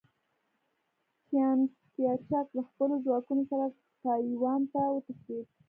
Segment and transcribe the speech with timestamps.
[1.27, 3.65] چیانکایچک له خپلو ځواکونو سره
[4.01, 5.45] ټایوان ته وتښتېد.